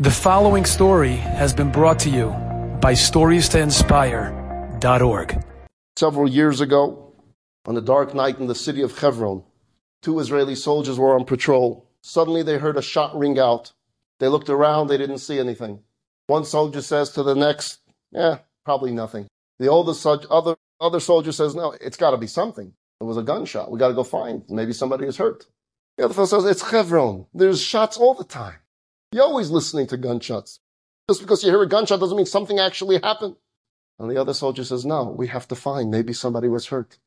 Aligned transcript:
The 0.00 0.12
following 0.12 0.64
story 0.64 1.16
has 1.16 1.52
been 1.52 1.72
brought 1.72 1.98
to 2.00 2.08
you 2.08 2.28
by 2.80 2.92
StoriesToInspire.org. 2.92 5.44
Several 5.96 6.28
years 6.28 6.60
ago, 6.60 7.12
on 7.66 7.76
a 7.76 7.80
dark 7.80 8.14
night 8.14 8.38
in 8.38 8.46
the 8.46 8.54
city 8.54 8.82
of 8.82 8.96
Hebron, 8.96 9.42
two 10.00 10.20
Israeli 10.20 10.54
soldiers 10.54 11.00
were 11.00 11.18
on 11.18 11.24
patrol. 11.24 11.84
Suddenly 12.00 12.44
they 12.44 12.58
heard 12.58 12.76
a 12.76 12.82
shot 12.82 13.18
ring 13.18 13.40
out. 13.40 13.72
They 14.20 14.28
looked 14.28 14.48
around, 14.48 14.86
they 14.86 14.98
didn't 14.98 15.18
see 15.18 15.40
anything. 15.40 15.80
One 16.28 16.44
soldier 16.44 16.80
says 16.80 17.10
to 17.10 17.24
the 17.24 17.34
next, 17.34 17.80
Yeah, 18.12 18.38
probably 18.64 18.92
nothing. 18.92 19.26
The 19.58 19.72
other, 19.72 19.94
other 20.80 21.00
soldier 21.00 21.32
says, 21.32 21.56
No, 21.56 21.72
it's 21.72 21.96
got 21.96 22.12
to 22.12 22.18
be 22.18 22.28
something. 22.28 22.72
It 23.00 23.04
was 23.04 23.16
a 23.16 23.24
gunshot. 23.24 23.72
We 23.72 23.80
got 23.80 23.88
to 23.88 23.94
go 23.94 24.04
find. 24.04 24.44
Maybe 24.48 24.72
somebody 24.72 25.06
is 25.06 25.16
hurt. 25.16 25.46
The 25.96 26.04
other 26.04 26.14
fellow 26.14 26.28
says, 26.28 26.44
It's 26.44 26.70
Hebron. 26.70 27.26
There's 27.34 27.60
shots 27.60 27.96
all 27.96 28.14
the 28.14 28.22
time. 28.22 28.60
You're 29.12 29.24
always 29.24 29.50
listening 29.50 29.86
to 29.86 29.96
gunshots. 29.96 30.60
Just 31.08 31.22
because 31.22 31.42
you 31.42 31.50
hear 31.50 31.62
a 31.62 31.68
gunshot 31.68 32.00
doesn't 32.00 32.16
mean 32.16 32.26
something 32.26 32.58
actually 32.58 33.00
happened. 33.02 33.36
And 33.98 34.10
the 34.10 34.20
other 34.20 34.34
soldier 34.34 34.64
says, 34.64 34.84
no, 34.84 35.04
we 35.04 35.28
have 35.28 35.48
to 35.48 35.54
find. 35.54 35.90
Maybe 35.90 36.12
somebody 36.12 36.48
was 36.48 36.66
hurt. 36.66 36.98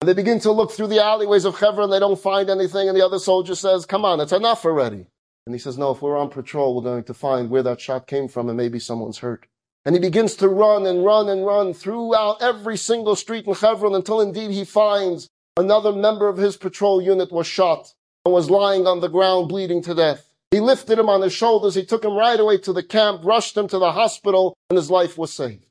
And 0.00 0.08
they 0.08 0.14
begin 0.14 0.40
to 0.40 0.50
look 0.50 0.72
through 0.72 0.88
the 0.88 1.02
alleyways 1.02 1.44
of 1.44 1.58
Hebron. 1.58 1.90
They 1.90 2.00
don't 2.00 2.18
find 2.18 2.50
anything. 2.50 2.88
And 2.88 2.96
the 2.96 3.06
other 3.06 3.20
soldier 3.20 3.54
says, 3.54 3.86
come 3.86 4.04
on, 4.04 4.20
it's 4.20 4.32
enough 4.32 4.64
already. 4.64 5.06
And 5.46 5.54
he 5.54 5.58
says, 5.60 5.78
no, 5.78 5.92
if 5.92 6.02
we're 6.02 6.18
on 6.18 6.28
patrol, 6.28 6.74
we're 6.74 6.82
going 6.82 7.04
to 7.04 7.14
find 7.14 7.48
where 7.48 7.62
that 7.62 7.80
shot 7.80 8.08
came 8.08 8.26
from 8.26 8.48
and 8.48 8.56
maybe 8.56 8.80
someone's 8.80 9.18
hurt. 9.18 9.46
And 9.84 9.94
he 9.94 10.00
begins 10.00 10.34
to 10.36 10.48
run 10.48 10.86
and 10.86 11.04
run 11.04 11.28
and 11.28 11.46
run 11.46 11.72
throughout 11.72 12.42
every 12.42 12.76
single 12.76 13.14
street 13.14 13.46
in 13.46 13.54
Hebron 13.54 13.94
until 13.94 14.20
indeed 14.20 14.50
he 14.50 14.64
finds 14.64 15.28
another 15.56 15.92
member 15.92 16.28
of 16.28 16.38
his 16.38 16.56
patrol 16.56 17.00
unit 17.00 17.30
was 17.30 17.46
shot 17.46 17.94
and 18.24 18.34
was 18.34 18.50
lying 18.50 18.86
on 18.86 19.00
the 19.00 19.08
ground 19.08 19.48
bleeding 19.48 19.82
to 19.82 19.94
death. 19.94 20.33
He 20.50 20.60
lifted 20.60 20.98
him 20.98 21.08
on 21.08 21.22
his 21.22 21.32
shoulders. 21.32 21.74
He 21.74 21.84
took 21.84 22.04
him 22.04 22.14
right 22.16 22.38
away 22.38 22.58
to 22.58 22.72
the 22.72 22.82
camp, 22.82 23.24
rushed 23.24 23.56
him 23.56 23.66
to 23.68 23.78
the 23.78 23.92
hospital, 23.92 24.56
and 24.70 24.76
his 24.76 24.90
life 24.90 25.18
was 25.18 25.32
saved. 25.32 25.66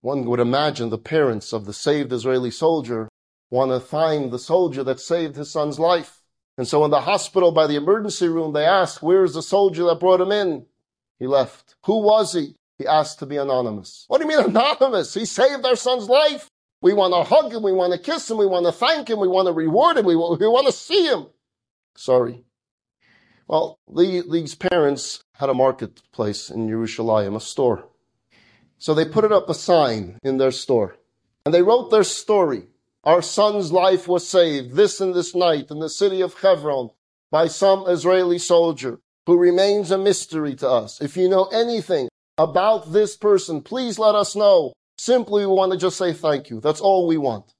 One 0.00 0.24
would 0.24 0.40
imagine 0.40 0.90
the 0.90 0.98
parents 0.98 1.52
of 1.52 1.64
the 1.64 1.72
saved 1.72 2.12
Israeli 2.12 2.50
soldier 2.50 3.08
want 3.50 3.70
to 3.70 3.80
find 3.80 4.30
the 4.30 4.38
soldier 4.38 4.82
that 4.82 4.98
saved 4.98 5.36
his 5.36 5.50
son's 5.50 5.78
life. 5.78 6.22
And 6.58 6.66
so 6.66 6.84
in 6.84 6.90
the 6.90 7.02
hospital 7.02 7.52
by 7.52 7.66
the 7.66 7.76
emergency 7.76 8.28
room, 8.28 8.52
they 8.52 8.64
ask, 8.64 9.02
where's 9.02 9.34
the 9.34 9.42
soldier 9.42 9.84
that 9.84 10.00
brought 10.00 10.20
him 10.20 10.32
in? 10.32 10.66
He 11.18 11.26
left. 11.26 11.76
Who 11.84 12.02
was 12.02 12.32
he? 12.32 12.56
He 12.78 12.86
asked 12.86 13.20
to 13.20 13.26
be 13.26 13.36
anonymous. 13.36 14.06
What 14.08 14.20
do 14.20 14.26
you 14.26 14.36
mean 14.36 14.46
anonymous? 14.56 15.14
He 15.14 15.24
saved 15.24 15.64
our 15.64 15.76
son's 15.76 16.08
life. 16.08 16.48
We 16.80 16.94
want 16.94 17.14
to 17.14 17.22
hug 17.22 17.52
him. 17.52 17.62
We 17.62 17.72
want 17.72 17.92
to 17.92 17.98
kiss 17.98 18.28
him. 18.28 18.38
We 18.38 18.46
want 18.46 18.66
to 18.66 18.72
thank 18.72 19.08
him. 19.08 19.20
We 19.20 19.28
want 19.28 19.46
to 19.46 19.52
reward 19.52 19.98
him. 19.98 20.06
We 20.06 20.16
want 20.16 20.66
to 20.66 20.72
see 20.72 21.06
him. 21.06 21.26
Sorry. 21.94 22.44
Well, 23.48 23.78
the, 23.92 24.24
these 24.30 24.54
parents 24.54 25.22
had 25.34 25.48
a 25.48 25.54
marketplace 25.54 26.50
in 26.50 26.68
Jerusalem, 26.68 27.36
a 27.36 27.40
store. 27.40 27.88
So 28.78 28.94
they 28.94 29.04
put 29.04 29.24
it 29.24 29.32
up 29.32 29.48
a 29.48 29.54
sign 29.54 30.18
in 30.22 30.38
their 30.38 30.50
store. 30.50 30.96
And 31.44 31.54
they 31.54 31.62
wrote 31.62 31.90
their 31.90 32.04
story. 32.04 32.68
Our 33.04 33.22
son's 33.22 33.72
life 33.72 34.06
was 34.06 34.28
saved 34.28 34.74
this 34.74 35.00
and 35.00 35.14
this 35.14 35.34
night 35.34 35.70
in 35.70 35.80
the 35.80 35.88
city 35.88 36.20
of 36.20 36.34
Hebron 36.34 36.90
by 37.30 37.48
some 37.48 37.88
Israeli 37.88 38.38
soldier 38.38 39.00
who 39.26 39.38
remains 39.38 39.90
a 39.90 39.98
mystery 39.98 40.54
to 40.56 40.68
us. 40.68 41.00
If 41.00 41.16
you 41.16 41.28
know 41.28 41.44
anything 41.46 42.08
about 42.38 42.92
this 42.92 43.16
person, 43.16 43.60
please 43.60 43.98
let 43.98 44.14
us 44.14 44.36
know. 44.36 44.72
Simply, 44.98 45.46
we 45.46 45.52
want 45.52 45.72
to 45.72 45.78
just 45.78 45.96
say 45.96 46.12
thank 46.12 46.50
you. 46.50 46.60
That's 46.60 46.80
all 46.80 47.06
we 47.06 47.16
want. 47.16 47.52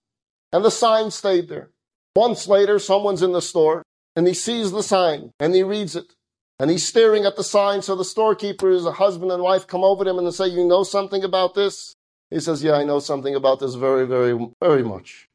And 0.53 0.65
the 0.65 0.71
sign 0.71 1.11
stayed 1.11 1.49
there. 1.49 1.71
Months 2.17 2.47
later, 2.47 2.79
someone's 2.79 3.23
in 3.23 3.33
the 3.33 3.43
store 3.43 3.83
and 4.15 4.27
he 4.27 4.35
sees 4.35 4.71
the 4.71 4.83
sign 4.83 5.33
and 5.39 5.55
he 5.55 5.63
reads 5.63 5.97
it. 5.97 6.15
And 6.59 6.71
he's 6.71 6.87
staring 6.87 7.25
at 7.25 7.37
the 7.37 7.45
sign. 7.45 7.83
So 7.83 7.97
the 7.97 8.05
storekeeper, 8.05 8.71
his 8.71 8.87
husband 8.87 9.33
and 9.33 9.43
wife 9.43 9.67
come 9.67 9.83
over 9.83 10.05
to 10.05 10.11
him 10.11 10.19
and 10.19 10.27
they 10.27 10.31
say, 10.31 10.47
You 10.47 10.65
know 10.65 10.85
something 10.85 11.25
about 11.25 11.55
this? 11.55 11.97
He 12.31 12.41
says, 12.41 12.63
Yeah, 12.63 12.75
I 12.75 12.85
know 12.85 12.99
something 12.99 13.35
about 13.35 13.61
this 13.61 13.75
very, 13.75 14.07
very, 14.07 14.39
very 14.61 14.83
much. 14.83 15.29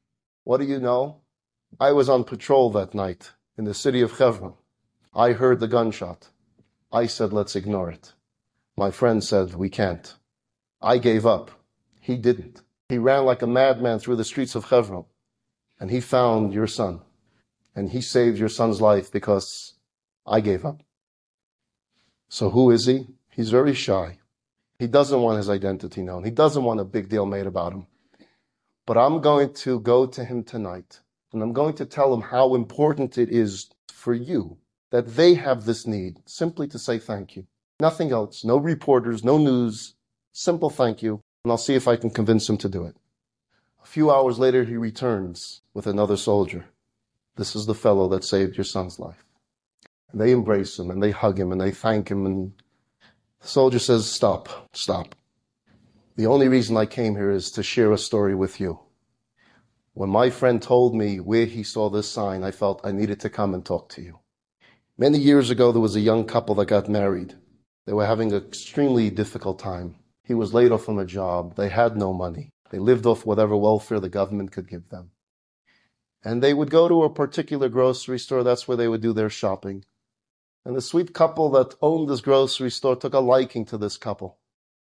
What 0.43 0.59
do 0.59 0.65
you 0.65 0.79
know? 0.79 1.17
I 1.79 1.91
was 1.91 2.07
on 2.07 2.23
patrol 2.23 2.71
that 2.71 2.93
night 2.93 3.31
in 3.57 3.65
the 3.65 3.73
city 3.73 4.01
of 4.01 4.17
Hebron. 4.17 4.53
I 5.13 5.33
heard 5.33 5.59
the 5.59 5.67
gunshot. 5.67 6.29
I 6.93 7.07
said, 7.07 7.33
Let's 7.33 7.55
ignore 7.55 7.89
it. 7.89 8.13
My 8.77 8.91
friend 8.91 9.23
said, 9.23 9.55
We 9.55 9.69
can't. 9.69 10.15
I 10.81 10.97
gave 10.97 11.25
up. 11.25 11.51
He 11.99 12.15
didn't. 12.15 12.61
He 12.87 12.97
ran 12.97 13.25
like 13.25 13.41
a 13.41 13.47
madman 13.47 13.99
through 13.99 14.15
the 14.15 14.23
streets 14.23 14.55
of 14.55 14.65
Hebron 14.65 15.05
and 15.79 15.91
he 15.91 15.99
found 15.99 16.53
your 16.53 16.67
son 16.67 17.01
and 17.77 17.91
he 17.91 18.01
saved 18.01 18.39
your 18.39 18.49
son's 18.49 18.81
life 18.81 19.11
because 19.11 19.75
I 20.25 20.39
gave 20.41 20.65
up. 20.65 20.81
So 22.27 22.49
who 22.49 22.71
is 22.71 22.87
he? 22.87 23.05
He's 23.29 23.51
very 23.51 23.75
shy. 23.75 24.17
He 24.79 24.87
doesn't 24.87 25.21
want 25.21 25.37
his 25.37 25.47
identity 25.47 26.01
known. 26.01 26.23
He 26.23 26.31
doesn't 26.31 26.63
want 26.63 26.79
a 26.79 26.83
big 26.95 27.07
deal 27.07 27.27
made 27.27 27.45
about 27.45 27.73
him. 27.73 27.85
But 28.87 28.97
I'm 28.97 29.21
going 29.21 29.53
to 29.65 29.79
go 29.79 30.07
to 30.07 30.25
him 30.25 30.43
tonight 30.43 31.01
and 31.31 31.43
I'm 31.43 31.53
going 31.53 31.75
to 31.75 31.85
tell 31.85 32.11
him 32.15 32.21
how 32.21 32.55
important 32.55 33.15
it 33.19 33.29
is 33.29 33.69
for 33.91 34.15
you 34.15 34.57
that 34.89 35.15
they 35.15 35.35
have 35.35 35.65
this 35.65 35.85
need 35.85 36.17
simply 36.25 36.67
to 36.69 36.79
say 36.79 36.97
thank 36.97 37.35
you. 37.35 37.45
Nothing 37.79 38.11
else. 38.11 38.43
No 38.43 38.57
reporters, 38.57 39.23
no 39.23 39.37
news. 39.37 39.93
Simple 40.33 40.71
thank 40.71 41.03
you. 41.03 41.21
And 41.43 41.51
I'll 41.51 41.59
see 41.59 41.75
if 41.75 41.87
I 41.87 41.95
can 41.95 42.09
convince 42.09 42.49
him 42.49 42.57
to 42.57 42.69
do 42.69 42.85
it. 42.85 42.95
A 43.83 43.85
few 43.85 44.09
hours 44.09 44.39
later, 44.39 44.63
he 44.63 44.77
returns 44.77 45.61
with 45.75 45.85
another 45.85 46.17
soldier. 46.17 46.65
This 47.37 47.55
is 47.55 47.67
the 47.67 47.75
fellow 47.75 48.09
that 48.09 48.23
saved 48.23 48.57
your 48.57 48.63
son's 48.63 48.99
life. 48.99 49.23
And 50.11 50.19
they 50.19 50.31
embrace 50.31 50.79
him 50.79 50.89
and 50.89 51.01
they 51.01 51.11
hug 51.11 51.39
him 51.39 51.51
and 51.51 51.61
they 51.61 51.71
thank 51.71 52.09
him. 52.09 52.25
And 52.25 52.51
the 53.39 53.47
soldier 53.47 53.79
says, 53.79 54.09
Stop, 54.09 54.67
stop. 54.73 55.13
The 56.15 56.25
only 56.25 56.47
reason 56.47 56.75
I 56.75 56.87
came 56.87 57.15
here 57.15 57.29
is 57.29 57.51
to 57.51 57.61
share 57.61 57.91
a 57.91 57.97
story 57.97 58.33
with 58.33 58.59
you. 58.59 58.79
When 59.93 60.09
my 60.09 60.31
friend 60.31 60.59
told 60.59 60.95
me 60.95 61.19
where 61.19 61.45
he 61.45 61.61
saw 61.61 61.89
this 61.89 62.09
sign, 62.09 62.43
I 62.43 62.49
felt 62.49 62.81
I 62.83 62.91
needed 62.91 63.19
to 63.19 63.29
come 63.29 63.53
and 63.53 63.63
talk 63.63 63.89
to 63.89 64.01
you. 64.01 64.19
Many 64.97 65.19
years 65.19 65.51
ago, 65.51 65.71
there 65.71 65.81
was 65.81 65.95
a 65.95 65.99
young 65.99 66.25
couple 66.25 66.55
that 66.55 66.65
got 66.65 66.89
married. 66.89 67.35
They 67.85 67.93
were 67.93 68.07
having 68.07 68.31
an 68.31 68.43
extremely 68.43 69.11
difficult 69.11 69.59
time. 69.59 69.95
He 70.23 70.33
was 70.33 70.55
laid 70.55 70.71
off 70.71 70.85
from 70.85 70.97
a 70.97 71.05
job. 71.05 71.55
They 71.55 71.69
had 71.69 71.95
no 71.95 72.13
money. 72.13 72.49
They 72.71 72.79
lived 72.79 73.05
off 73.05 73.27
whatever 73.27 73.55
welfare 73.55 73.99
the 73.99 74.09
government 74.09 74.51
could 74.51 74.67
give 74.67 74.89
them. 74.89 75.11
And 76.23 76.41
they 76.41 76.53
would 76.53 76.69
go 76.69 76.87
to 76.87 77.03
a 77.03 77.09
particular 77.09 77.69
grocery 77.69 78.19
store. 78.19 78.43
That's 78.43 78.67
where 78.67 78.77
they 78.77 78.87
would 78.87 79.01
do 79.01 79.13
their 79.13 79.29
shopping. 79.29 79.85
And 80.65 80.75
the 80.75 80.81
sweet 80.81 81.13
couple 81.13 81.49
that 81.51 81.75
owned 81.81 82.09
this 82.09 82.21
grocery 82.21 82.71
store 82.71 82.95
took 82.95 83.13
a 83.13 83.19
liking 83.19 83.65
to 83.65 83.77
this 83.77 83.97
couple. 83.97 84.37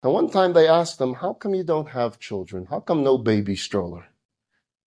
And 0.01 0.13
one 0.13 0.29
time 0.29 0.53
they 0.53 0.67
asked 0.67 0.99
them, 0.99 1.15
How 1.15 1.33
come 1.33 1.53
you 1.53 1.63
don't 1.63 1.89
have 1.89 2.19
children? 2.19 2.65
How 2.69 2.79
come 2.79 3.03
no 3.03 3.17
baby 3.17 3.55
stroller? 3.55 4.05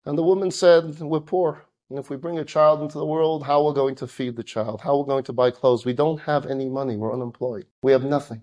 And 0.04 0.16
the 0.16 0.22
woman 0.22 0.50
said, 0.50 0.98
We're 1.00 1.20
poor. 1.20 1.64
And 1.90 1.98
if 1.98 2.10
we 2.10 2.16
bring 2.16 2.38
a 2.38 2.44
child 2.44 2.82
into 2.82 2.98
the 2.98 3.06
world, 3.06 3.44
how 3.44 3.62
are 3.62 3.72
we 3.72 3.74
going 3.74 3.94
to 3.96 4.06
feed 4.06 4.36
the 4.36 4.42
child? 4.42 4.82
How 4.82 4.94
are 4.94 5.02
we 5.02 5.08
going 5.08 5.24
to 5.24 5.32
buy 5.32 5.50
clothes? 5.50 5.86
We 5.86 5.94
don't 5.94 6.20
have 6.22 6.46
any 6.46 6.68
money. 6.68 6.96
We're 6.96 7.14
unemployed. 7.14 7.66
We 7.82 7.92
have 7.92 8.04
nothing. 8.04 8.42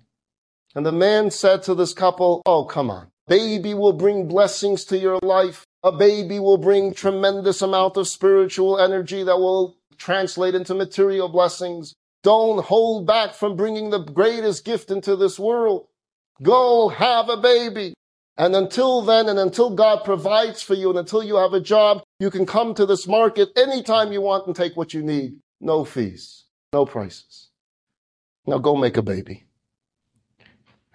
And 0.74 0.86
the 0.86 0.92
man 0.92 1.32
said 1.32 1.64
to 1.64 1.76
this 1.76 1.94
couple, 1.94 2.42
Oh, 2.46 2.66
come 2.66 2.90
on. 2.90 3.12
Baby 3.28 3.74
will 3.74 3.94
bring 3.94 4.28
blessings 4.28 4.86
to 4.86 4.98
your 4.98 5.20
life. 5.24 5.66
A 5.84 5.92
baby 5.92 6.40
will 6.40 6.58
bring 6.58 6.94
tremendous 6.94 7.62
amount 7.62 7.98
of 7.98 8.08
spiritual 8.08 8.80
energy 8.80 9.24
that 9.24 9.38
will 9.38 9.78
translate 9.98 10.54
into 10.54 10.76
material 10.76 11.30
blessings. 11.30 11.94
Don't 12.24 12.64
hold 12.66 13.08
back 13.08 13.34
from 13.34 13.56
bringing 13.56 13.90
the 13.90 14.00
greatest 14.00 14.66
gift 14.66 14.92
into 14.92 15.16
this 15.16 15.40
world. 15.40 15.88
Go 16.42 16.90
have 16.90 17.30
a 17.30 17.38
baby. 17.38 17.94
And 18.38 18.56
until 18.56 19.02
then, 19.02 19.30
and 19.30 19.40
until 19.40 19.70
God 19.70 20.04
provides 20.04 20.62
for 20.62 20.74
you, 20.74 20.90
and 20.90 21.00
until 21.00 21.24
you 21.24 21.38
have 21.38 21.54
a 21.54 21.62
job, 21.62 22.04
you 22.20 22.30
can 22.30 22.46
come 22.46 22.74
to 22.74 22.86
this 22.86 23.08
market 23.08 23.50
anytime 23.56 24.12
you 24.12 24.22
want 24.22 24.46
and 24.46 24.56
take 24.56 24.76
what 24.76 24.94
you 24.94 25.02
need. 25.02 25.38
No 25.62 25.86
fees, 25.86 26.44
no 26.74 26.86
prices. 26.86 27.50
Now 28.46 28.58
go 28.58 28.76
make 28.76 28.98
a 28.98 29.02
baby. 29.02 29.45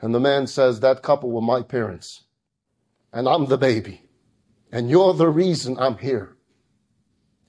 And 0.00 0.14
the 0.14 0.20
man 0.20 0.47
says, 0.47 0.81
That 0.81 1.02
couple 1.02 1.31
were 1.31 1.41
my 1.41 1.62
parents, 1.62 2.25
and 3.12 3.29
I'm 3.29 3.47
the 3.47 3.58
baby. 3.58 4.02
And 4.73 4.88
you're 4.88 5.14
the 5.14 5.29
reason 5.29 5.76
I'm 5.79 5.99
here. 5.99 6.37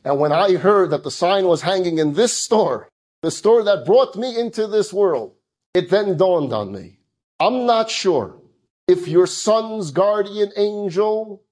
And 0.03 0.19
when 0.19 0.31
I 0.31 0.55
heard 0.55 0.89
that 0.89 1.03
the 1.03 1.11
sign 1.11 1.45
was 1.45 1.61
hanging 1.61 1.99
in 1.99 2.13
this 2.13 2.35
store, 2.35 2.89
the 3.21 3.31
store 3.31 3.63
that 3.63 3.85
brought 3.85 4.15
me 4.15 4.37
into 4.37 4.65
this 4.67 4.91
world, 4.91 5.35
it 5.73 5.89
then 5.89 6.17
dawned 6.17 6.51
on 6.51 6.71
me. 6.71 6.99
I'm 7.39 7.65
not 7.65 7.89
sure 7.89 8.41
if 8.87 9.07
your 9.07 9.27
son's 9.27 9.91
guardian 9.91 10.51
angel 10.57 11.43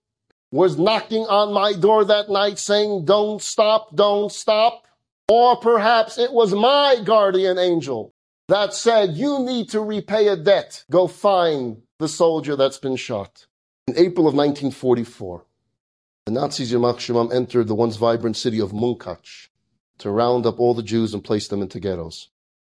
was 0.51 0.79
knocking 0.79 1.25
on 1.27 1.53
my 1.53 1.73
door 1.73 2.03
that 2.05 2.29
night 2.29 2.57
saying, 2.57 3.05
don't 3.05 3.41
stop, 3.41 3.95
don't 3.95 4.31
stop. 4.31 4.85
Or 5.29 5.55
perhaps 5.55 6.17
it 6.17 6.33
was 6.33 6.53
my 6.53 6.97
guardian 7.03 7.59
angel 7.59 8.13
that 8.49 8.73
said, 8.73 9.15
you 9.15 9.39
need 9.39 9.69
to 9.69 9.81
repay 9.81 10.27
a 10.27 10.35
debt. 10.35 10.83
Go 10.91 11.07
find 11.07 11.83
the 11.99 12.07
soldier 12.07 12.55
that's 12.55 12.79
been 12.79 12.95
shot. 12.95 13.45
In 13.87 13.93
April 13.95 14.27
of 14.27 14.33
1944, 14.33 15.45
the 16.25 16.31
Nazis, 16.31 16.71
Yamach 16.71 16.97
Shemam, 16.97 17.33
entered 17.33 17.67
the 17.67 17.75
once 17.75 17.95
vibrant 17.95 18.37
city 18.37 18.59
of 18.59 18.71
Munkach 18.71 19.49
to 19.99 20.09
round 20.09 20.45
up 20.45 20.59
all 20.59 20.73
the 20.73 20.83
Jews 20.83 21.13
and 21.13 21.23
place 21.23 21.47
them 21.47 21.61
into 21.61 21.79
ghettos. 21.79 22.29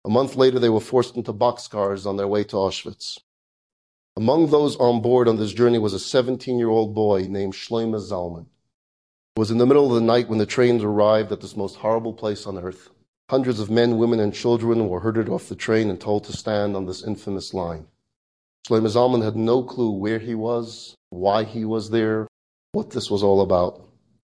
A 0.03 0.09
month 0.09 0.35
later, 0.35 0.59
they 0.59 0.69
were 0.69 0.79
forced 0.79 1.15
into 1.15 1.33
boxcars 1.33 2.05
on 2.05 2.17
their 2.17 2.27
way 2.27 2.43
to 2.45 2.55
Auschwitz. 2.55 3.19
Among 4.17 4.49
those 4.49 4.75
on 4.75 5.01
board 5.01 5.27
on 5.27 5.37
this 5.37 5.53
journey 5.53 5.77
was 5.77 5.93
a 5.93 5.99
17 5.99 6.57
year 6.59 6.69
old 6.69 6.93
boy 6.93 7.27
named 7.29 7.53
Shlomo 7.53 7.99
Zalman. 7.99 8.47
It 9.35 9.39
was 9.39 9.51
in 9.51 9.57
the 9.57 9.65
middle 9.65 9.87
of 9.87 9.95
the 9.95 10.05
night 10.05 10.27
when 10.27 10.39
the 10.39 10.45
trains 10.45 10.83
arrived 10.83 11.31
at 11.31 11.39
this 11.39 11.55
most 11.55 11.77
horrible 11.77 12.13
place 12.13 12.45
on 12.45 12.57
earth. 12.57 12.89
Hundreds 13.31 13.61
of 13.61 13.71
men, 13.71 13.97
women, 13.97 14.19
and 14.19 14.33
children 14.33 14.89
were 14.89 14.99
herded 14.99 15.29
off 15.29 15.47
the 15.47 15.55
train 15.55 15.89
and 15.89 16.01
told 16.01 16.25
to 16.25 16.33
stand 16.33 16.75
on 16.75 16.85
this 16.85 17.01
infamous 17.01 17.53
line. 17.53 17.87
Shlomo 18.67 18.89
Zalman 18.89 19.23
had 19.23 19.37
no 19.37 19.63
clue 19.63 19.91
where 19.91 20.19
he 20.19 20.35
was, 20.35 20.97
why 21.11 21.45
he 21.45 21.63
was 21.63 21.91
there, 21.91 22.27
what 22.73 22.89
this 22.89 23.09
was 23.09 23.23
all 23.23 23.39
about. 23.39 23.87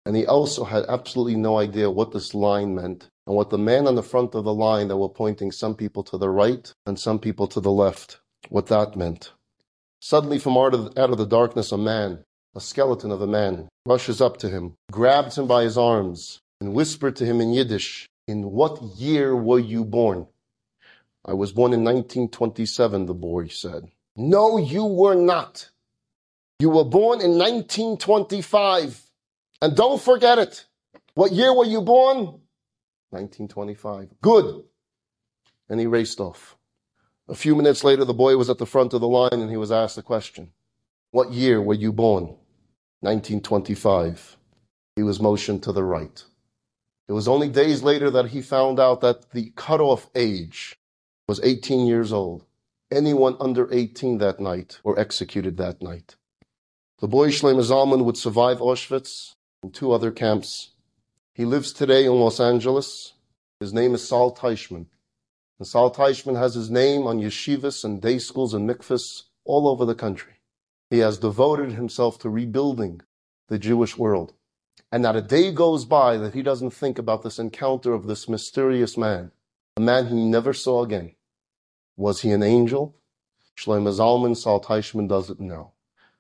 And 0.06 0.16
he 0.16 0.28
also 0.28 0.64
had 0.64 0.86
absolutely 0.88 1.36
no 1.36 1.58
idea 1.58 1.90
what 1.90 2.12
this 2.12 2.36
line 2.36 2.76
meant 2.76 3.08
and 3.26 3.36
what 3.36 3.50
the 3.50 3.58
man 3.58 3.88
on 3.88 3.96
the 3.96 4.04
front 4.04 4.36
of 4.36 4.44
the 4.44 4.54
line 4.54 4.90
that 4.90 4.98
were 4.98 5.10
pointing 5.10 5.52
some 5.52 5.74
people 5.74 6.04
to 6.04 6.20
the 6.20 6.30
right 6.30 6.72
and 6.86 7.00
some 7.00 7.18
people 7.18 7.48
to 7.48 7.60
the 7.60 7.72
left, 7.72 8.20
what 8.50 8.68
that 8.68 8.96
meant. 8.96 9.32
Suddenly, 10.02 10.38
from 10.38 10.56
out 10.56 10.76
of, 10.76 10.96
out 11.00 11.10
of 11.10 11.18
the 11.18 11.26
darkness, 11.26 11.72
a 11.72 11.80
man, 11.80 12.24
a 12.56 12.62
skeleton 12.62 13.10
of 13.10 13.24
a 13.24 13.28
man, 13.42 13.70
rushes 13.88 14.22
up 14.22 14.38
to 14.38 14.50
him, 14.50 14.76
grabs 14.92 15.36
him 15.36 15.48
by 15.48 15.64
his 15.64 15.80
arms, 15.80 16.42
and 16.62 16.76
whispers 16.76 17.16
to 17.16 17.26
him 17.26 17.42
in 17.42 17.54
Yiddish, 17.54 18.08
In 18.28 18.52
what 18.52 18.82
year 18.82 19.36
were 19.36 19.60
you 19.60 19.84
born? 19.84 20.28
I 21.26 21.34
was 21.34 21.52
born 21.52 21.74
in 21.74 21.84
1927, 21.84 23.06
the 23.06 23.14
boy 23.14 23.48
said. 23.48 23.90
No, 24.16 24.58
you 24.58 24.86
were 24.86 25.16
not. 25.16 25.70
You 26.60 26.70
were 26.70 26.86
born 26.86 27.22
in 27.22 27.38
1925. 27.38 29.02
And 29.62 29.76
don't 29.76 30.02
forget 30.02 30.38
it. 30.40 30.66
What 31.16 31.32
year 31.34 31.54
were 31.54 31.66
you 31.66 31.82
born? 31.82 32.40
1925. 33.12 34.10
Good. 34.22 34.64
And 35.70 35.80
he 35.80 35.86
raced 35.88 36.20
off. 36.20 36.58
A 37.30 37.36
few 37.36 37.56
minutes 37.56 37.84
later, 37.84 38.06
the 38.06 38.14
boy 38.14 38.38
was 38.38 38.50
at 38.50 38.58
the 38.58 38.66
front 38.66 38.94
of 38.94 39.02
the 39.02 39.08
line 39.08 39.30
and 39.34 39.50
he 39.50 39.58
was 39.58 39.72
asked 39.72 39.98
a 39.98 40.02
question. 40.02 40.52
What 41.12 41.32
year 41.32 41.62
were 41.62 41.74
you 41.74 41.94
born? 41.94 42.36
1925. 43.02 44.38
He 44.96 45.04
was 45.04 45.22
motioned 45.22 45.64
to 45.64 45.72
the 45.72 45.84
right. 45.84 46.24
It 47.08 47.14
was 47.14 47.28
only 47.28 47.50
days 47.50 47.84
later 47.84 48.10
that 48.12 48.30
he 48.30 48.42
found 48.42 48.80
out 48.80 49.02
that 49.02 49.32
the 49.32 49.52
cutoff 49.56 50.10
age 50.16 50.76
was 51.28 51.42
18 51.44 51.86
years 51.86 52.14
old. 52.14 52.46
Anyone 52.92 53.36
under 53.40 53.68
18 53.74 54.20
that 54.20 54.40
night 54.40 54.80
were 54.84 54.98
executed 54.98 55.58
that 55.58 55.82
night. 55.82 56.16
The 57.00 57.08
boy 57.08 57.30
Shlomo 57.30 57.62
Zalman 57.62 58.06
would 58.06 58.18
survive 58.18 58.60
Auschwitz 58.60 59.34
and 59.62 59.74
two 59.74 59.92
other 59.92 60.12
camps. 60.12 60.72
He 61.34 61.44
lives 61.44 61.74
today 61.74 62.06
in 62.06 62.14
Los 62.14 62.40
Angeles. 62.40 63.14
His 63.60 63.74
name 63.74 63.94
is 63.94 64.08
Saul 64.08 64.34
Teichman. 64.34 64.86
And 65.60 65.68
Saul 65.68 65.94
Teichman 65.94 66.38
has 66.38 66.54
his 66.54 66.70
name 66.70 67.06
on 67.08 67.20
yeshivas 67.20 67.84
and 67.84 68.02
day 68.02 68.20
schools 68.20 68.54
and 68.54 68.70
mikvahs 68.70 69.24
all 69.44 69.68
over 69.68 69.84
the 69.86 69.96
country. 69.96 70.34
He 70.90 71.00
has 71.00 71.18
devoted 71.18 71.74
himself 71.74 72.20
to 72.20 72.30
rebuilding 72.30 73.02
the 73.50 73.60
Jewish 73.60 73.98
world. 73.98 74.34
And 74.94 75.02
not 75.02 75.16
a 75.16 75.24
day 75.24 75.52
goes 75.52 75.86
by 75.86 76.18
that 76.18 76.36
he 76.36 76.44
doesn't 76.44 76.70
think 76.70 77.00
about 77.00 77.24
this 77.24 77.40
encounter 77.40 77.94
of 77.94 78.06
this 78.06 78.30
mysterious 78.30 78.96
man, 78.96 79.32
a 79.76 79.82
man 79.82 80.06
he 80.06 80.24
never 80.24 80.54
saw 80.54 80.84
again. 80.84 81.16
Was 81.98 82.22
he 82.22 82.30
an 82.30 82.44
angel? 82.44 82.96
Shlomo 83.58 83.92
Zalman, 83.92 84.38
Saul 84.38 84.62
Teichman 84.62 85.10
doesn't 85.10 85.40
know. 85.40 85.72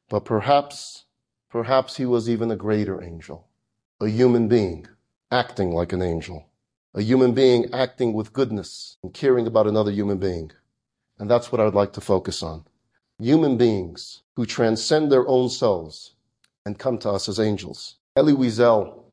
But 0.10 0.26
perhaps, 0.26 1.06
perhaps 1.52 1.98
he 1.98 2.08
was 2.08 2.28
even 2.28 2.50
a 2.50 2.56
greater 2.56 3.00
angel, 3.00 3.48
a 4.02 4.08
human 4.08 4.48
being 4.48 4.88
acting 5.32 5.70
like 5.70 5.94
an 5.94 6.02
angel, 6.02 6.48
a 6.96 7.04
human 7.04 7.34
being 7.34 7.72
acting 7.72 8.14
with 8.14 8.34
goodness 8.34 8.98
and 9.04 9.14
caring 9.14 9.46
about 9.46 9.68
another 9.68 9.92
human 9.92 10.18
being. 10.18 10.52
And 11.20 11.30
that's 11.30 11.52
what 11.52 11.62
I'd 11.62 11.76
like 11.76 11.94
to 11.94 12.02
focus 12.02 12.42
on. 12.42 12.66
Human 13.20 13.56
beings 13.56 14.24
who 14.36 14.48
transcend 14.48 15.12
their 15.12 15.28
own 15.28 15.50
selves 15.50 16.16
and 16.66 16.80
come 16.80 16.98
to 16.98 17.12
us 17.12 17.30
as 17.30 17.40
angels. 17.40 17.98
Elie 18.16 18.34
Wiesel 18.34 19.06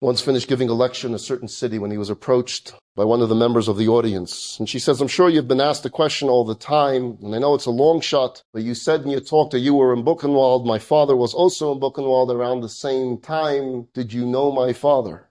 once 0.00 0.22
finished 0.22 0.48
giving 0.48 0.70
a 0.70 0.72
lecture 0.72 1.06
in 1.06 1.12
a 1.12 1.18
certain 1.18 1.48
city 1.48 1.78
when 1.78 1.90
he 1.90 1.98
was 1.98 2.08
approached 2.08 2.72
by 2.94 3.04
one 3.04 3.20
of 3.20 3.28
the 3.28 3.34
members 3.34 3.68
of 3.68 3.76
the 3.76 3.88
audience. 3.88 4.58
And 4.58 4.66
she 4.66 4.78
says, 4.78 5.02
I'm 5.02 5.08
sure 5.08 5.28
you've 5.28 5.48
been 5.48 5.60
asked 5.60 5.82
the 5.82 5.90
question 5.90 6.30
all 6.30 6.42
the 6.42 6.54
time, 6.54 7.18
and 7.22 7.34
I 7.34 7.38
know 7.38 7.54
it's 7.54 7.66
a 7.66 7.70
long 7.70 8.00
shot, 8.00 8.42
but 8.54 8.62
you 8.62 8.72
said 8.72 9.02
in 9.02 9.10
your 9.10 9.20
talk 9.20 9.50
that 9.50 9.58
you 9.58 9.74
were 9.74 9.92
in 9.92 10.02
Buchenwald. 10.02 10.64
My 10.64 10.78
father 10.78 11.14
was 11.14 11.34
also 11.34 11.72
in 11.72 11.80
Buchenwald 11.80 12.34
around 12.34 12.62
the 12.62 12.70
same 12.70 13.18
time. 13.18 13.88
Did 13.92 14.14
you 14.14 14.24
know 14.24 14.50
my 14.50 14.72
father? 14.72 15.28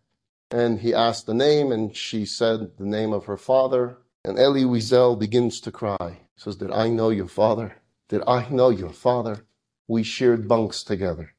And 0.51 0.81
he 0.81 0.93
asked 0.93 1.25
the 1.25 1.33
name, 1.33 1.71
and 1.71 1.95
she 1.95 2.23
said 2.23 2.77
the 2.77 2.85
name 2.85 3.13
of 3.13 3.25
her 3.25 3.37
father. 3.37 3.97
And 4.23 4.37
Elie 4.37 4.63
Wiesel 4.63 5.17
begins 5.17 5.59
to 5.61 5.71
cry. 5.71 6.19
He 6.35 6.41
says, 6.41 6.55
Did 6.57 6.69
I 6.69 6.89
know 6.89 7.09
your 7.09 7.27
father? 7.27 7.77
Did 8.09 8.21
I 8.27 8.47
know 8.49 8.69
your 8.69 8.93
father? 8.93 9.47
We 9.87 10.03
shared 10.03 10.47
bunks 10.47 10.83
together. 10.83 11.34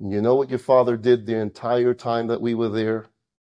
You 0.00 0.22
know 0.22 0.36
what 0.36 0.48
your 0.48 0.60
father 0.60 0.96
did 0.96 1.26
the 1.26 1.36
entire 1.36 1.92
time 1.92 2.28
that 2.28 2.40
we 2.40 2.54
were 2.54 2.68
there? 2.68 3.06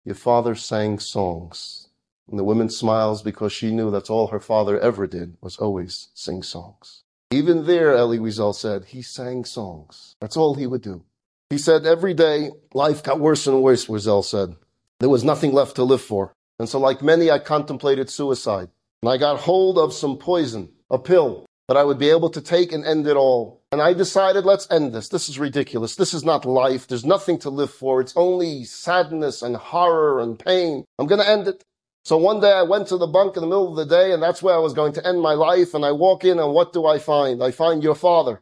Your 0.05 0.15
father 0.15 0.55
sang 0.55 0.97
songs. 0.97 1.89
And 2.29 2.39
the 2.39 2.45
woman 2.45 2.69
smiles 2.69 3.21
because 3.21 3.51
she 3.51 3.71
knew 3.71 3.91
that's 3.91 4.09
all 4.09 4.27
her 4.27 4.39
father 4.39 4.79
ever 4.79 5.07
did 5.07 5.35
was 5.41 5.57
always 5.57 6.07
sing 6.13 6.43
songs. 6.43 7.03
Even 7.31 7.65
there, 7.65 7.93
Elie 7.93 8.19
Wiesel 8.19 8.55
said, 8.55 8.85
he 8.85 9.01
sang 9.01 9.43
songs. 9.43 10.15
That's 10.21 10.37
all 10.37 10.55
he 10.55 10.67
would 10.67 10.81
do. 10.81 11.03
He 11.49 11.57
said 11.57 11.85
every 11.85 12.13
day 12.13 12.51
life 12.73 13.03
got 13.03 13.19
worse 13.19 13.45
and 13.45 13.61
worse, 13.61 13.87
Wiesel 13.87 14.23
said. 14.23 14.55
There 14.99 15.09
was 15.09 15.25
nothing 15.25 15.51
left 15.51 15.75
to 15.75 15.83
live 15.83 16.01
for. 16.01 16.31
And 16.59 16.69
so 16.69 16.79
like 16.79 17.01
many, 17.01 17.29
I 17.29 17.39
contemplated 17.39 18.09
suicide. 18.09 18.69
And 19.01 19.11
I 19.11 19.17
got 19.17 19.41
hold 19.41 19.77
of 19.77 19.93
some 19.93 20.17
poison, 20.17 20.69
a 20.89 20.97
pill 20.97 21.46
that 21.67 21.77
I 21.77 21.83
would 21.83 21.97
be 21.97 22.09
able 22.09 22.29
to 22.29 22.41
take 22.41 22.71
and 22.71 22.85
end 22.85 23.07
it 23.07 23.17
all. 23.17 23.61
And 23.71 23.81
I 23.81 23.93
decided, 23.93 24.45
let's 24.45 24.69
end 24.71 24.93
this. 24.93 25.09
This 25.09 25.27
is 25.27 25.37
ridiculous. 25.37 25.95
This 25.95 26.13
is 26.13 26.23
not 26.23 26.45
life. 26.45 26.87
There's 26.87 27.05
nothing 27.05 27.37
to 27.39 27.49
live 27.49 27.71
for. 27.71 27.99
It's 27.99 28.15
only 28.15 28.63
sadness 28.63 29.41
and 29.41 29.57
horror 29.57 30.21
and 30.21 30.39
pain. 30.39 30.85
I'm 30.97 31.07
going 31.07 31.21
to 31.21 31.29
end 31.29 31.47
it. 31.47 31.63
So 32.05 32.15
one 32.15 32.39
day 32.39 32.53
I 32.53 32.63
went 32.63 32.87
to 32.87 32.97
the 32.97 33.07
bunk 33.07 33.35
in 33.35 33.41
the 33.41 33.47
middle 33.47 33.69
of 33.69 33.75
the 33.75 33.85
day 33.85 34.13
and 34.13 34.23
that's 34.23 34.41
where 34.41 34.55
I 34.55 34.59
was 34.59 34.73
going 34.73 34.93
to 34.93 35.05
end 35.05 35.21
my 35.21 35.33
life. 35.33 35.73
And 35.73 35.83
I 35.83 35.91
walk 35.91 36.23
in 36.23 36.39
and 36.39 36.53
what 36.53 36.71
do 36.71 36.85
I 36.85 36.99
find? 36.99 37.43
I 37.43 37.51
find 37.51 37.83
your 37.83 37.95
father 37.95 38.41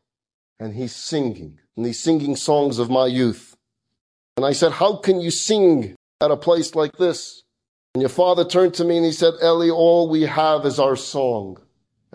and 0.60 0.76
he's 0.76 0.96
singing 0.96 1.58
and 1.76 1.86
he's 1.86 2.00
singing 2.00 2.36
songs 2.36 2.78
of 2.78 2.92
my 2.92 3.08
youth. 3.08 3.56
And 4.38 4.46
I 4.46 4.52
said, 4.52 4.74
how 4.74 4.98
can 4.98 5.20
you 5.20 5.32
sing 5.32 5.96
at 6.22 6.30
a 6.30 6.38
place 6.38 6.76
like 6.76 6.98
this? 6.98 7.42
And 7.96 8.04
your 8.04 8.10
father 8.10 8.46
turned 8.46 8.76
to 8.76 8.84
me 8.84 8.98
and 8.98 9.06
he 9.06 9.14
said, 9.14 9.34
Elie, 9.42 9.72
all 9.72 10.10
we 10.10 10.24
have 10.24 10.64
is 10.66 10.80
our 10.80 10.96
song 10.96 11.58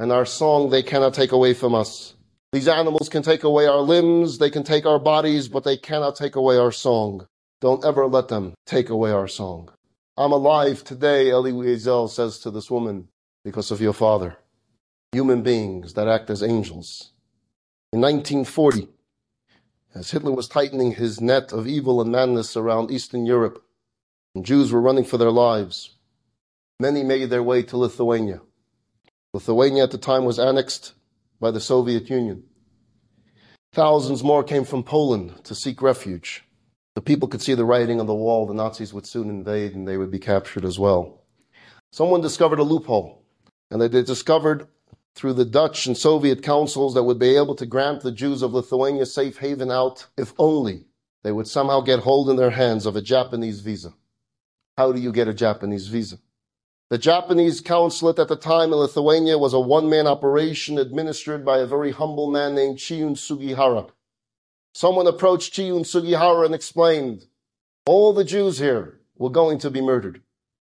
and 0.00 0.10
our 0.10 0.24
song 0.24 0.70
they 0.70 0.82
cannot 0.82 1.12
take 1.12 1.30
away 1.30 1.52
from 1.52 1.74
us. 1.74 2.14
These 2.52 2.68
animals 2.68 3.10
can 3.10 3.22
take 3.22 3.44
away 3.44 3.66
our 3.66 3.82
limbs, 3.82 4.38
they 4.38 4.50
can 4.50 4.64
take 4.64 4.86
our 4.86 4.98
bodies, 4.98 5.46
but 5.46 5.62
they 5.62 5.76
cannot 5.76 6.16
take 6.16 6.36
away 6.36 6.56
our 6.56 6.72
song. 6.72 7.28
Don't 7.60 7.84
ever 7.84 8.06
let 8.06 8.28
them 8.28 8.54
take 8.64 8.88
away 8.88 9.12
our 9.12 9.28
song. 9.28 9.70
I'm 10.16 10.32
alive 10.32 10.82
today, 10.82 11.30
Elie 11.30 11.52
Wiesel 11.52 12.08
says 12.08 12.38
to 12.40 12.50
this 12.50 12.70
woman, 12.70 13.08
because 13.44 13.70
of 13.70 13.82
your 13.82 13.92
father. 13.92 14.38
Human 15.12 15.42
beings 15.42 15.92
that 15.92 16.08
act 16.08 16.30
as 16.30 16.42
angels. 16.42 17.12
In 17.92 18.00
1940, 18.00 18.88
as 19.94 20.10
Hitler 20.10 20.32
was 20.32 20.48
tightening 20.48 20.92
his 20.92 21.20
net 21.20 21.52
of 21.52 21.66
evil 21.66 22.00
and 22.00 22.10
madness 22.10 22.56
around 22.56 22.90
Eastern 22.90 23.26
Europe, 23.26 23.62
and 24.34 24.46
Jews 24.46 24.72
were 24.72 24.80
running 24.80 25.04
for 25.04 25.18
their 25.18 25.30
lives, 25.30 25.96
many 26.80 27.02
made 27.02 27.28
their 27.28 27.42
way 27.42 27.62
to 27.64 27.76
Lithuania. 27.76 28.40
Lithuania 29.32 29.84
at 29.84 29.92
the 29.92 29.98
time 29.98 30.24
was 30.24 30.38
annexed 30.38 30.94
by 31.38 31.50
the 31.50 31.60
Soviet 31.60 32.10
Union. 32.10 32.42
Thousands 33.72 34.24
more 34.24 34.42
came 34.42 34.64
from 34.64 34.82
Poland 34.82 35.44
to 35.44 35.54
seek 35.54 35.80
refuge. 35.80 36.44
The 36.96 37.00
people 37.00 37.28
could 37.28 37.40
see 37.40 37.54
the 37.54 37.64
writing 37.64 38.00
on 38.00 38.06
the 38.06 38.14
wall. 38.14 38.46
The 38.46 38.54
Nazis 38.54 38.92
would 38.92 39.06
soon 39.06 39.30
invade 39.30 39.76
and 39.76 39.86
they 39.86 39.96
would 39.96 40.10
be 40.10 40.18
captured 40.18 40.64
as 40.64 40.78
well. 40.78 41.22
Someone 41.92 42.20
discovered 42.20 42.58
a 42.58 42.64
loophole, 42.64 43.24
and 43.70 43.80
they 43.80 43.88
discovered 43.88 44.66
through 45.14 45.34
the 45.34 45.44
Dutch 45.44 45.86
and 45.86 45.96
Soviet 45.96 46.42
councils 46.42 46.94
that 46.94 47.04
would 47.04 47.18
be 47.18 47.36
able 47.36 47.54
to 47.56 47.66
grant 47.66 48.02
the 48.02 48.12
Jews 48.12 48.42
of 48.42 48.52
Lithuania 48.52 49.06
safe 49.06 49.38
haven 49.38 49.70
out 49.70 50.06
if 50.16 50.32
only 50.38 50.86
they 51.22 51.32
would 51.32 51.46
somehow 51.46 51.80
get 51.80 52.00
hold 52.00 52.30
in 52.30 52.36
their 52.36 52.50
hands 52.50 52.86
of 52.86 52.96
a 52.96 53.02
Japanese 53.02 53.60
visa. 53.60 53.94
How 54.76 54.92
do 54.92 55.00
you 55.00 55.12
get 55.12 55.28
a 55.28 55.34
Japanese 55.34 55.88
visa? 55.88 56.18
The 56.90 56.98
Japanese 56.98 57.60
consulate 57.60 58.18
at 58.18 58.26
the 58.26 58.34
time 58.34 58.72
in 58.72 58.78
Lithuania 58.80 59.38
was 59.38 59.54
a 59.54 59.60
one-man 59.60 60.08
operation 60.08 60.76
administered 60.76 61.44
by 61.44 61.58
a 61.58 61.66
very 61.66 61.92
humble 61.92 62.28
man 62.28 62.56
named 62.56 62.78
Chiune 62.78 63.16
Sugihara. 63.16 63.86
Someone 64.74 65.06
approached 65.06 65.54
Chiune 65.54 65.86
Sugihara 65.86 66.46
and 66.46 66.54
explained, 66.54 67.26
all 67.86 68.12
the 68.12 68.24
Jews 68.24 68.58
here 68.58 68.98
were 69.16 69.30
going 69.30 69.60
to 69.60 69.70
be 69.70 69.80
murdered. 69.80 70.22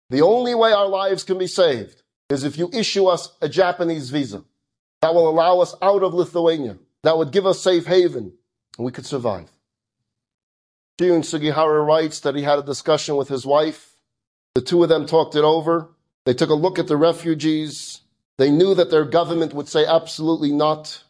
The 0.09 0.23
only 0.23 0.55
way 0.55 0.73
our 0.73 0.87
lives 0.87 1.25
can 1.25 1.37
be 1.37 1.49
saved 1.49 2.03
is 2.31 2.45
if 2.45 2.57
you 2.59 2.71
issue 2.73 3.07
us 3.07 3.35
a 3.43 3.49
Japanese 3.49 4.11
visa 4.11 4.45
that 5.03 5.15
will 5.15 5.29
allow 5.29 5.59
us 5.59 5.75
out 5.83 6.05
of 6.05 6.15
Lithuania, 6.15 6.79
that 7.03 7.19
would 7.19 7.33
give 7.33 7.45
us 7.45 7.61
safe 7.61 7.87
haven, 7.87 8.33
and 8.79 8.87
we 8.87 8.93
could 8.93 9.05
survive. 9.05 9.51
Chiune 11.01 11.25
Sugihara 11.25 11.83
writes 11.83 12.21
that 12.21 12.37
he 12.37 12.45
had 12.45 12.61
a 12.61 12.63
discussion 12.63 13.17
with 13.17 13.27
his 13.27 13.45
wife. 13.45 13.97
The 14.55 14.63
two 14.63 14.81
of 14.85 14.89
them 14.89 15.07
talked 15.07 15.35
it 15.35 15.43
over, 15.43 15.91
They 16.25 16.35
took 16.35 16.51
a 16.51 16.55
look 16.55 16.79
at 16.79 16.87
the 16.87 16.97
refugees. 16.97 18.01
They 18.39 18.51
knew 18.51 18.75
that 18.75 18.91
their 18.91 19.05
government 19.05 19.53
would 19.53 19.69
say 19.69 19.85
absolutely 19.85 20.53
not. 20.53 21.05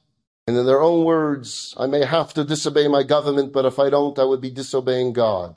And 0.47 0.57
in 0.57 0.67
their 0.67 0.83
own 0.83 1.05
words, 1.05 1.75
I 1.79 1.87
may 1.87 2.05
have 2.05 2.35
to 2.35 2.45
disobey 2.45 2.89
my 2.89 3.03
government, 3.03 3.53
but 3.53 3.65
if 3.65 3.79
I 3.79 3.91
don't, 3.91 4.19
I 4.19 4.25
would 4.25 4.41
be 4.41 4.51
disobeying 4.51 5.13
God. 5.13 5.57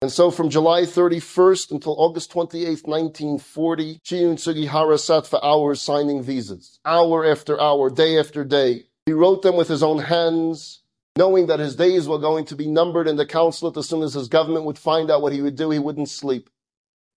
And 0.00 0.12
so 0.12 0.30
from 0.30 0.50
July 0.50 0.82
31st 0.82 1.72
until 1.72 1.96
August 1.98 2.32
28th, 2.32 2.86
1940, 2.86 4.00
Chiun 4.04 4.38
Sugihara 4.38 4.98
sat 4.98 5.26
for 5.26 5.44
hours 5.44 5.80
signing 5.80 6.22
visas. 6.22 6.78
Hour 6.84 7.24
after 7.26 7.60
hour, 7.60 7.90
day 7.90 8.18
after 8.18 8.44
day. 8.44 8.84
He 9.06 9.12
wrote 9.12 9.42
them 9.42 9.56
with 9.56 9.68
his 9.68 9.82
own 9.82 9.98
hands, 9.98 10.82
knowing 11.16 11.46
that 11.46 11.60
his 11.60 11.76
days 11.76 12.08
were 12.08 12.18
going 12.18 12.44
to 12.46 12.56
be 12.56 12.66
numbered 12.66 13.08
in 13.08 13.16
the 13.16 13.26
consulate 13.26 13.76
as 13.76 13.88
soon 13.88 14.02
as 14.02 14.14
his 14.14 14.28
government 14.28 14.64
would 14.64 14.78
find 14.78 15.10
out 15.10 15.22
what 15.22 15.32
he 15.32 15.42
would 15.42 15.56
do, 15.56 15.70
he 15.70 15.78
wouldn't 15.78 16.08
sleep. 16.08 16.50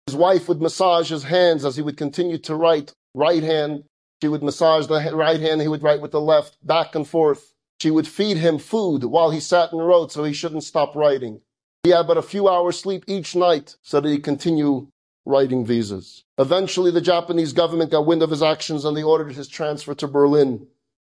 His 0.07 0.15
wife 0.15 0.47
would 0.47 0.61
massage 0.61 1.09
his 1.09 1.23
hands 1.23 1.65
as 1.65 1.75
he 1.75 1.81
would 1.81 1.97
continue 1.97 2.37
to 2.37 2.55
write, 2.55 2.93
right 3.13 3.43
hand. 3.43 3.83
She 4.21 4.29
would 4.29 4.41
massage 4.41 4.87
the 4.87 5.11
right 5.13 5.39
hand, 5.39 5.59
he 5.59 5.67
would 5.67 5.83
write 5.83 5.99
with 5.99 6.11
the 6.11 6.21
left, 6.21 6.65
back 6.65 6.95
and 6.95 7.05
forth. 7.05 7.53
She 7.81 7.91
would 7.91 8.07
feed 8.07 8.37
him 8.37 8.57
food 8.57 9.03
while 9.03 9.31
he 9.31 9.41
sat 9.41 9.73
and 9.73 9.85
wrote 9.85 10.13
so 10.13 10.23
he 10.23 10.31
shouldn't 10.31 10.63
stop 10.63 10.95
writing. 10.95 11.41
He 11.83 11.89
had 11.89 12.07
but 12.07 12.17
a 12.17 12.21
few 12.21 12.47
hours 12.47 12.79
sleep 12.79 13.03
each 13.05 13.35
night 13.35 13.75
so 13.81 13.99
that 13.99 14.09
he 14.09 14.17
continue 14.17 14.87
writing 15.25 15.65
visas. 15.65 16.23
Eventually, 16.37 16.89
the 16.89 17.01
Japanese 17.01 17.51
government 17.51 17.91
got 17.91 18.05
wind 18.05 18.23
of 18.23 18.29
his 18.29 18.41
actions 18.41 18.85
and 18.85 18.95
they 18.95 19.03
ordered 19.03 19.33
his 19.33 19.49
transfer 19.49 19.93
to 19.95 20.07
Berlin. 20.07 20.67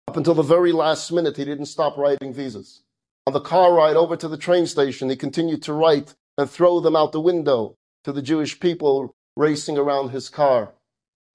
Up 0.07 0.17
until 0.17 0.35
the 0.35 0.43
very 0.43 0.71
last 0.71 1.11
minute, 1.11 1.37
he 1.37 1.45
didn't 1.45 1.67
stop 1.67 1.99
writing 1.99 2.33
visas. 2.33 2.85
On 3.27 3.33
the 3.33 3.41
car 3.41 3.75
ride 3.75 3.97
over 3.97 4.17
to 4.17 4.29
the 4.29 4.39
train 4.39 4.67
station, 4.67 5.11
he 5.11 5.17
continued 5.17 5.65
to 5.65 5.73
write 5.73 6.15
and 6.39 6.49
throw 6.49 6.79
them 6.79 6.95
out 6.95 7.11
the 7.11 7.21
window 7.21 7.75
to 8.05 8.13
the 8.13 8.23
Jewish 8.23 8.61
people 8.61 9.15
racing 9.37 9.77
around 9.77 10.11
his 10.11 10.29
car. 10.29 10.73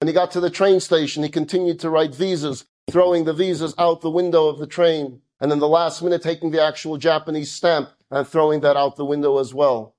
When 0.00 0.08
he 0.08 0.14
got 0.14 0.30
to 0.32 0.40
the 0.40 0.50
train 0.50 0.80
station, 0.80 1.22
he 1.22 1.28
continued 1.28 1.78
to 1.80 1.90
write 1.90 2.14
visas, 2.14 2.64
throwing 2.90 3.24
the 3.24 3.34
visas 3.34 3.74
out 3.76 4.00
the 4.00 4.10
window 4.10 4.48
of 4.48 4.58
the 4.58 4.66
train, 4.66 5.20
and 5.40 5.52
in 5.52 5.58
the 5.58 5.68
last 5.68 6.02
minute 6.02 6.22
taking 6.22 6.50
the 6.50 6.62
actual 6.62 6.96
Japanese 6.96 7.52
stamp 7.52 7.90
and 8.10 8.26
throwing 8.26 8.60
that 8.60 8.76
out 8.76 8.96
the 8.96 9.04
window 9.04 9.38
as 9.38 9.52
well. 9.52 9.94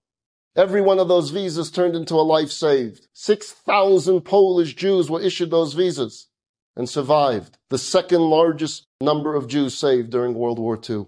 Every 0.56 0.82
one 0.82 1.00
of 1.00 1.08
those 1.08 1.30
visas 1.30 1.72
turned 1.72 1.96
into 1.96 2.16
a 2.16 2.22
life 2.26 2.52
saved. 2.52 3.08
6,000 3.14 4.22
Polish 4.22 4.76
Jews 4.76 5.10
were 5.10 5.22
issued 5.22 5.50
those 5.50 5.74
visas 5.74 6.28
and 6.76 6.90
survived, 6.90 7.58
the 7.70 7.78
second 7.78 8.22
largest 8.22 8.88
number 9.02 9.36
of 9.36 9.48
Jews 9.48 9.78
saved 9.78 10.10
during 10.10 10.34
World 10.34 10.60
War 10.60 10.80
II. 10.90 11.06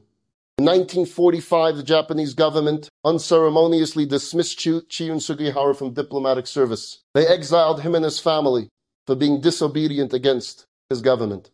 In 0.60 0.66
1945, 0.66 1.78
the 1.78 1.82
Japanese 1.82 2.36
government 2.36 2.88
unceremoniously 3.04 4.06
dismissed 4.06 4.60
Chiun 4.60 5.20
Sugihara 5.20 5.74
from 5.74 5.94
diplomatic 5.94 6.46
service. 6.46 7.02
They 7.16 7.26
exiled 7.26 7.82
him 7.82 7.96
and 7.96 8.06
his 8.06 8.20
family 8.20 8.70
for 9.08 9.16
being 9.16 9.42
disobedient 9.42 10.14
against 10.14 10.68
his 10.92 11.02
government. 11.02 11.50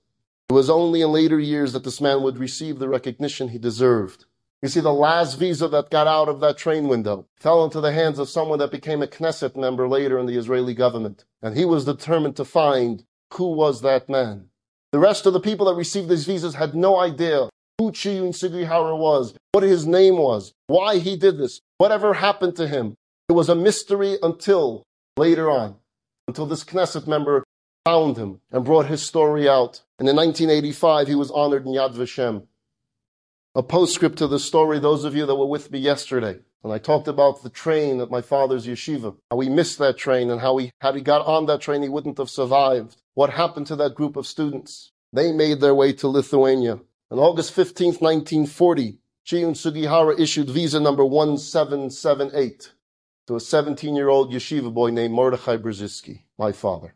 It 0.49 0.53
was 0.53 0.69
only 0.69 1.01
in 1.01 1.13
later 1.13 1.39
years 1.39 1.71
that 1.71 1.85
this 1.85 2.01
man 2.01 2.23
would 2.23 2.37
receive 2.37 2.77
the 2.77 2.89
recognition 2.89 3.47
he 3.47 3.57
deserved. 3.57 4.25
You 4.61 4.67
see, 4.67 4.81
the 4.81 4.91
last 4.91 5.39
visa 5.39 5.69
that 5.69 5.89
got 5.89 6.07
out 6.07 6.27
of 6.27 6.41
that 6.41 6.57
train 6.57 6.89
window 6.89 7.25
fell 7.37 7.63
into 7.63 7.79
the 7.79 7.93
hands 7.93 8.19
of 8.19 8.27
someone 8.27 8.59
that 8.59 8.69
became 8.69 9.01
a 9.01 9.07
Knesset 9.07 9.55
member 9.55 9.87
later 9.87 10.19
in 10.19 10.25
the 10.25 10.35
Israeli 10.35 10.73
government. 10.73 11.23
And 11.41 11.55
he 11.55 11.63
was 11.63 11.85
determined 11.85 12.35
to 12.35 12.43
find 12.43 13.05
who 13.33 13.53
was 13.53 13.81
that 13.81 14.09
man. 14.09 14.49
The 14.91 14.99
rest 14.99 15.25
of 15.25 15.31
the 15.31 15.39
people 15.39 15.67
that 15.67 15.75
received 15.75 16.09
these 16.09 16.25
visas 16.25 16.55
had 16.55 16.75
no 16.75 16.99
idea 16.99 17.47
who 17.79 17.93
Chiun 17.93 18.35
Sugihara 18.35 18.95
was, 18.95 19.33
what 19.53 19.63
his 19.63 19.87
name 19.87 20.17
was, 20.17 20.53
why 20.67 20.99
he 20.99 21.15
did 21.15 21.37
this, 21.37 21.61
whatever 21.77 22.13
happened 22.13 22.57
to 22.57 22.67
him. 22.67 22.95
It 23.29 23.33
was 23.33 23.47
a 23.47 23.55
mystery 23.55 24.17
until 24.21 24.83
later 25.15 25.49
on, 25.49 25.75
until 26.27 26.45
this 26.45 26.65
Knesset 26.65 27.07
member 27.07 27.45
found 27.85 28.17
him 28.17 28.41
and 28.51 28.65
brought 28.65 28.87
his 28.87 29.01
story 29.01 29.47
out. 29.47 29.81
And 29.97 30.09
in 30.09 30.15
1985, 30.17 31.07
he 31.07 31.15
was 31.15 31.31
honored 31.31 31.65
in 31.65 31.71
Yad 31.71 31.95
Vashem. 31.95 32.47
A 33.55 33.63
postscript 33.63 34.17
to 34.17 34.27
the 34.27 34.39
story, 34.39 34.77
those 34.77 35.05
of 35.05 35.15
you 35.15 35.25
that 35.25 35.35
were 35.35 35.45
with 35.45 35.71
me 35.71 35.79
yesterday, 35.79 36.39
when 36.61 36.73
I 36.73 36.79
talked 36.79 37.07
about 37.07 37.43
the 37.43 37.49
train 37.49 38.01
at 38.01 38.11
my 38.11 38.21
father's 38.21 38.67
yeshiva, 38.67 39.15
how 39.31 39.39
he 39.39 39.47
missed 39.47 39.79
that 39.79 39.97
train 39.97 40.29
and 40.29 40.41
how 40.41 40.57
he, 40.57 40.71
had 40.81 40.95
he 40.95 41.01
got 41.01 41.25
on 41.25 41.45
that 41.45 41.61
train, 41.61 41.81
he 41.81 41.87
wouldn't 41.87 42.17
have 42.17 42.29
survived. 42.29 42.97
What 43.13 43.29
happened 43.29 43.67
to 43.67 43.77
that 43.77 43.95
group 43.95 44.17
of 44.17 44.27
students? 44.27 44.91
They 45.13 45.31
made 45.31 45.61
their 45.61 45.73
way 45.73 45.93
to 45.93 46.09
Lithuania. 46.09 46.81
On 47.11 47.17
August 47.17 47.53
15, 47.53 47.93
1940, 47.93 48.99
Chiun 49.25 49.55
Sugihara 49.55 50.19
issued 50.19 50.47
visa 50.47 50.79
number 50.79 51.03
1778 51.03 52.71
to 53.25 53.33
a 53.33 53.39
17-year-old 53.39 54.31
yeshiva 54.31 54.71
boy 54.71 54.91
named 54.91 55.15
Mordechai 55.15 55.57
Brzezinski, 55.57 56.21
my 56.37 56.51
father. 56.51 56.93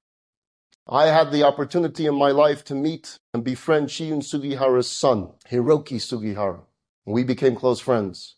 I 0.88 1.08
had 1.08 1.32
the 1.32 1.42
opportunity 1.42 2.06
in 2.06 2.14
my 2.14 2.30
life 2.30 2.64
to 2.66 2.76
meet 2.76 3.18
and 3.34 3.44
befriend 3.44 3.88
Chiun 3.88 4.22
Sugihara's 4.22 4.88
son, 4.88 5.32
Hiroki 5.50 6.00
Sugihara. 6.00 6.60
We 7.08 7.24
became 7.24 7.56
close 7.56 7.80
friends. 7.80 8.36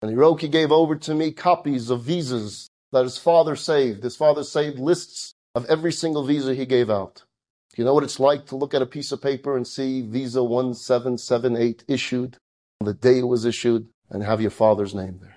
And 0.00 0.10
Hiroki 0.10 0.50
gave 0.50 0.72
over 0.72 0.96
to 0.96 1.14
me 1.14 1.32
copies 1.32 1.90
of 1.90 2.04
visas 2.04 2.70
that 2.92 3.04
his 3.04 3.18
father 3.18 3.54
saved. 3.54 4.02
His 4.02 4.16
father 4.16 4.44
saved 4.44 4.78
lists 4.78 5.34
of 5.54 5.66
every 5.66 5.92
single 5.92 6.24
visa 6.24 6.54
he 6.54 6.64
gave 6.64 6.88
out. 6.88 7.24
You 7.78 7.84
know 7.84 7.94
what 7.94 8.02
it's 8.02 8.18
like 8.18 8.44
to 8.46 8.56
look 8.56 8.74
at 8.74 8.82
a 8.82 8.86
piece 8.86 9.12
of 9.12 9.22
paper 9.22 9.56
and 9.56 9.64
see 9.64 10.02
Visa 10.02 10.42
1778 10.42 11.84
issued, 11.86 12.36
on 12.80 12.86
the 12.86 12.92
day 12.92 13.20
it 13.20 13.28
was 13.28 13.44
issued, 13.44 13.86
and 14.10 14.24
have 14.24 14.40
your 14.40 14.50
father's 14.50 14.96
name 14.96 15.20
there. 15.22 15.36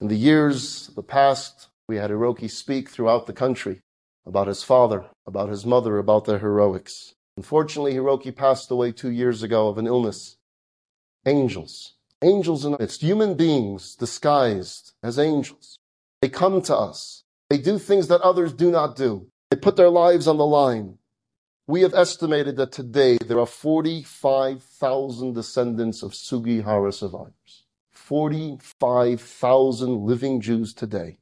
In 0.00 0.08
the 0.08 0.16
years, 0.16 0.88
the 0.96 1.04
past, 1.04 1.68
we 1.88 1.98
had 1.98 2.10
Hiroki 2.10 2.50
speak 2.50 2.88
throughout 2.88 3.28
the 3.28 3.32
country 3.32 3.78
about 4.26 4.48
his 4.48 4.64
father, 4.64 5.04
about 5.24 5.50
his 5.50 5.64
mother, 5.64 5.98
about 5.98 6.24
their 6.24 6.40
heroics. 6.40 7.14
Unfortunately, 7.36 7.94
Hiroki 7.94 8.34
passed 8.34 8.68
away 8.72 8.90
two 8.90 9.10
years 9.10 9.44
ago 9.44 9.68
of 9.68 9.78
an 9.78 9.86
illness. 9.86 10.36
Angels. 11.26 11.94
Angels 12.22 12.64
in 12.64 12.74
it's 12.80 12.98
human 12.98 13.34
beings 13.34 13.94
disguised 13.94 14.94
as 15.00 15.16
angels. 15.16 15.78
They 16.22 16.28
come 16.28 16.60
to 16.62 16.76
us. 16.76 17.22
They 17.48 17.58
do 17.58 17.78
things 17.78 18.08
that 18.08 18.20
others 18.22 18.52
do 18.52 18.72
not 18.72 18.96
do. 18.96 19.28
They 19.52 19.56
put 19.56 19.76
their 19.76 19.90
lives 19.90 20.26
on 20.26 20.36
the 20.36 20.44
line. 20.46 20.96
We 21.70 21.82
have 21.82 21.94
estimated 21.94 22.56
that 22.56 22.72
today 22.72 23.16
there 23.24 23.38
are 23.38 23.46
45,000 23.46 25.34
descendants 25.34 26.02
of 26.02 26.16
Sugihara 26.16 26.92
survivors. 26.92 27.62
45,000 27.92 30.04
living 30.04 30.40
Jews 30.40 30.74
today 30.74 31.18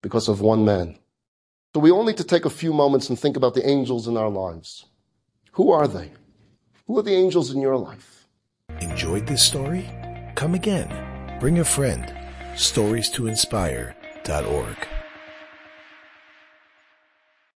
because 0.00 0.28
of 0.28 0.40
one 0.40 0.64
man. 0.64 1.00
So 1.74 1.80
we 1.80 1.90
all 1.90 2.04
need 2.04 2.18
to 2.18 2.22
take 2.22 2.44
a 2.44 2.50
few 2.50 2.72
moments 2.72 3.08
and 3.08 3.18
think 3.18 3.36
about 3.36 3.54
the 3.54 3.68
angels 3.68 4.06
in 4.06 4.16
our 4.16 4.30
lives. 4.30 4.86
Who 5.54 5.72
are 5.72 5.88
they? 5.88 6.12
Who 6.86 6.96
are 7.00 7.02
the 7.02 7.16
angels 7.16 7.52
in 7.52 7.60
your 7.60 7.76
life? 7.76 8.28
Enjoyed 8.80 9.26
this 9.26 9.42
story? 9.42 9.90
Come 10.36 10.54
again. 10.54 11.40
Bring 11.40 11.58
a 11.58 11.64
friend. 11.64 12.14
Stories 12.54 13.10
to 13.10 13.26
inspire.org. 13.26 14.76